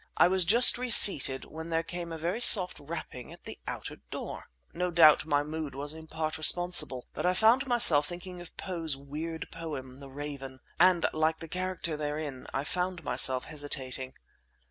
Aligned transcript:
I 0.17 0.27
was 0.29 0.45
just 0.45 0.79
reseated 0.79 1.45
when 1.45 1.69
there 1.69 1.83
came 1.83 2.11
a 2.11 2.17
very 2.17 2.41
soft 2.41 2.79
rapping 2.79 3.31
at 3.31 3.43
the 3.43 3.59
outer 3.67 3.97
door! 4.09 4.45
No 4.73 4.89
doubt 4.89 5.27
my 5.27 5.43
mood 5.43 5.75
was 5.75 5.93
in 5.93 6.07
part 6.07 6.39
responsible, 6.39 7.05
but 7.13 7.23
I 7.23 7.35
found 7.35 7.67
myself 7.67 8.07
thinking 8.07 8.41
of 8.41 8.57
Poe's 8.57 8.97
weird 8.97 9.47
poem, 9.51 9.99
"The 9.99 10.09
Raven"; 10.09 10.59
and 10.79 11.05
like 11.13 11.37
the 11.39 11.47
character 11.47 11.97
therein 11.97 12.47
I 12.51 12.63
found 12.63 13.03
myself 13.03 13.45
hesitating. 13.45 14.15